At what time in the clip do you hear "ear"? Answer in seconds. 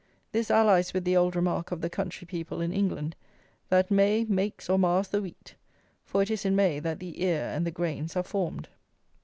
7.23-7.43